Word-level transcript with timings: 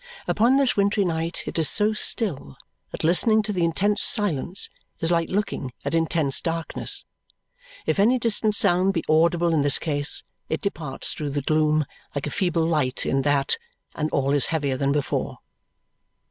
Upon 0.27 0.55
this 0.55 0.75
wintry 0.75 1.05
night 1.05 1.43
it 1.45 1.59
is 1.59 1.69
so 1.69 1.93
still 1.93 2.57
that 2.89 3.03
listening 3.03 3.43
to 3.43 3.53
the 3.53 3.63
intense 3.63 4.01
silence 4.03 4.67
is 4.99 5.11
like 5.11 5.29
looking 5.29 5.73
at 5.85 5.93
intense 5.93 6.41
darkness. 6.41 7.05
If 7.85 7.99
any 7.99 8.17
distant 8.17 8.55
sound 8.55 8.93
be 8.95 9.03
audible 9.07 9.53
in 9.53 9.61
this 9.61 9.77
case, 9.77 10.23
it 10.49 10.59
departs 10.61 11.13
through 11.13 11.29
the 11.29 11.43
gloom 11.43 11.85
like 12.15 12.25
a 12.25 12.31
feeble 12.31 12.65
light 12.65 13.05
in 13.05 13.21
that, 13.21 13.57
and 13.93 14.09
all 14.09 14.33
is 14.33 14.47
heavier 14.47 14.75
than 14.75 14.91
before. 14.91 15.37